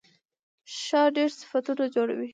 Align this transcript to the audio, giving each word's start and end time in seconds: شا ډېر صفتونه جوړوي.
شا 0.81 1.01
ډېر 1.15 1.29
صفتونه 1.39 1.85
جوړوي. 1.95 2.29